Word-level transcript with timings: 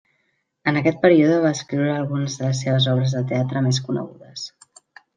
En 0.71 0.79
aquest 0.79 0.97
període 1.03 1.35
va 1.43 1.51
escriure 1.59 1.91
algunes 1.97 2.39
de 2.41 2.49
les 2.49 2.65
seves 2.67 2.91
obres 2.97 3.17
de 3.19 3.25
teatre 3.35 3.67
més 3.71 3.85
conegudes. 3.91 4.51